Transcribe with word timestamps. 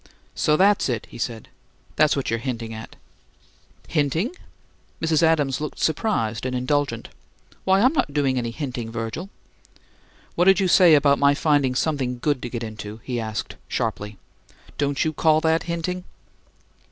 "So 0.33 0.57
that's 0.57 0.89
it," 0.89 1.05
he 1.11 1.19
said. 1.19 1.47
"That's 1.95 2.15
what 2.15 2.31
you're 2.31 2.39
hinting 2.39 2.73
at." 2.73 2.95
"'Hinting?'" 3.87 4.35
Mrs. 4.99 5.21
Adams 5.21 5.61
looked 5.61 5.77
surprised 5.77 6.43
and 6.43 6.55
indulgent. 6.55 7.09
"Why, 7.65 7.81
I'm 7.81 7.93
not 7.93 8.11
doing 8.11 8.39
any 8.39 8.49
hinting, 8.49 8.89
Virgil." 8.91 9.29
"What 10.33 10.45
did 10.45 10.59
you 10.59 10.67
say 10.67 10.95
about 10.95 11.19
my 11.19 11.35
finding 11.35 11.75
'something 11.75 12.17
good 12.17 12.41
to 12.41 12.49
get 12.49 12.63
into?'" 12.63 12.99
he 13.03 13.19
asked, 13.19 13.57
sharply. 13.67 14.17
"Don't 14.79 15.05
you 15.05 15.13
call 15.13 15.39
that 15.41 15.65
hinting?" 15.69 16.03